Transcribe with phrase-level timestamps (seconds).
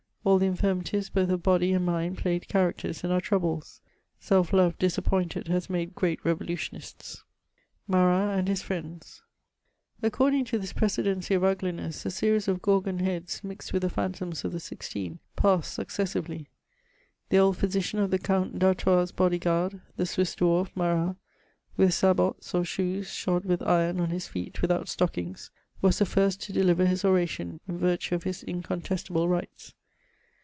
[0.23, 3.81] All tne infirmities both of body and mind played characters in our troubles:
[4.21, 7.23] sdf love disappoiBted has made great revolutioniste.
[7.89, 8.45] CHATEAUBRIAND.
[8.45, 10.11] 321 1UBA.T AJTD HIS FBIBinM.
[10.11, 14.45] AccosDiNG to thiB precedency of uglineBB, a series of gorgon heads, mixed 'with the phantoms
[14.45, 16.45] of Ihe Sixieen^ passed suooes snrelr.
[17.29, 21.15] The old physicxan of the Count D'Artois' hody goard, the Swiss dwarf Maiat,
[21.77, 25.49] with sabots or shoes shod with ircm on his feet wiliioai stoddnga,
[25.81, 29.73] was the first to deliver his oration, in virtue of his incontestable ri^its.